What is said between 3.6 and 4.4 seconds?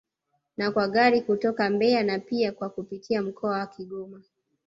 Kigoma